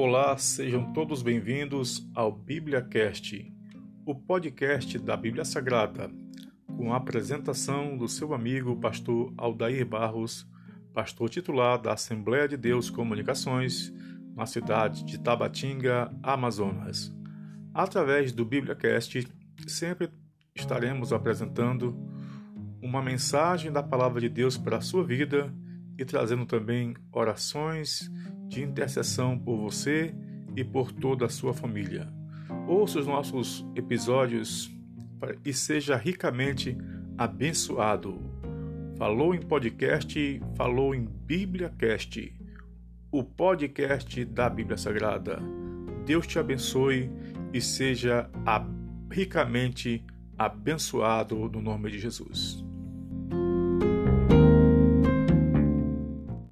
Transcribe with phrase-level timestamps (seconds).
[0.00, 3.52] Olá, sejam todos bem-vindos ao BíbliaCast,
[4.06, 6.08] o podcast da Bíblia Sagrada,
[6.76, 10.46] com a apresentação do seu amigo pastor Aldair Barros,
[10.94, 13.92] pastor titular da Assembleia de Deus Comunicações,
[14.36, 17.12] na cidade de Tabatinga, Amazonas.
[17.74, 19.26] Através do BíbliaCast,
[19.66, 20.10] sempre
[20.54, 21.98] estaremos apresentando
[22.80, 25.52] uma mensagem da palavra de Deus para a sua vida
[25.98, 28.10] e trazendo também orações
[28.46, 30.14] de intercessão por você
[30.56, 32.08] e por toda a sua família.
[32.66, 34.70] Ouça os nossos episódios
[35.44, 36.78] e seja ricamente
[37.16, 38.18] abençoado.
[38.96, 42.34] Falou em podcast, falou em BíbliaCast,
[43.10, 45.40] o podcast da Bíblia Sagrada.
[46.04, 47.10] Deus te abençoe
[47.52, 48.30] e seja
[49.10, 50.04] ricamente
[50.36, 52.67] abençoado no nome de Jesus.